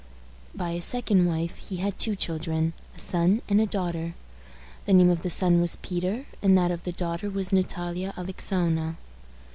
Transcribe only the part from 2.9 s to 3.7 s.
a son and a